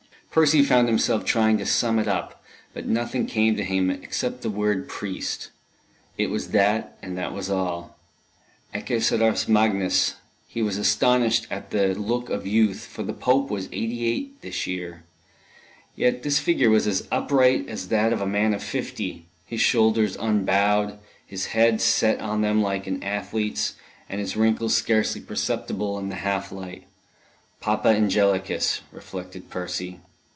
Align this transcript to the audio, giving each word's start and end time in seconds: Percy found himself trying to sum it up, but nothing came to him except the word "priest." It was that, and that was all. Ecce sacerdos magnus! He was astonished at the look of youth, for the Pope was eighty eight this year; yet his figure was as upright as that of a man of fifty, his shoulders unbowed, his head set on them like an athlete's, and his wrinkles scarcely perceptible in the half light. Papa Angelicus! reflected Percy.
Percy 0.31 0.63
found 0.63 0.87
himself 0.87 1.25
trying 1.25 1.57
to 1.57 1.65
sum 1.65 1.99
it 1.99 2.07
up, 2.07 2.41
but 2.73 2.85
nothing 2.85 3.25
came 3.27 3.57
to 3.57 3.65
him 3.65 3.89
except 3.89 4.39
the 4.43 4.49
word 4.49 4.87
"priest." 4.87 5.49
It 6.17 6.27
was 6.29 6.51
that, 6.51 6.97
and 7.03 7.17
that 7.17 7.33
was 7.33 7.49
all. 7.49 7.97
Ecce 8.73 9.01
sacerdos 9.11 9.49
magnus! 9.49 10.15
He 10.47 10.61
was 10.61 10.77
astonished 10.77 11.47
at 11.51 11.71
the 11.71 11.93
look 11.95 12.29
of 12.29 12.47
youth, 12.47 12.85
for 12.87 13.03
the 13.03 13.11
Pope 13.11 13.49
was 13.51 13.67
eighty 13.73 14.05
eight 14.05 14.39
this 14.41 14.65
year; 14.65 15.03
yet 15.97 16.23
his 16.23 16.39
figure 16.39 16.69
was 16.69 16.87
as 16.87 17.05
upright 17.11 17.67
as 17.67 17.89
that 17.89 18.13
of 18.13 18.21
a 18.21 18.25
man 18.25 18.53
of 18.53 18.63
fifty, 18.63 19.25
his 19.45 19.59
shoulders 19.59 20.15
unbowed, 20.15 20.97
his 21.27 21.47
head 21.47 21.81
set 21.81 22.21
on 22.21 22.39
them 22.39 22.61
like 22.61 22.87
an 22.87 23.03
athlete's, 23.03 23.73
and 24.07 24.21
his 24.21 24.37
wrinkles 24.37 24.73
scarcely 24.73 25.19
perceptible 25.19 25.99
in 25.99 26.07
the 26.07 26.15
half 26.23 26.53
light. 26.53 26.87
Papa 27.59 27.89
Angelicus! 27.89 28.79
reflected 28.93 29.49
Percy. 29.49 29.99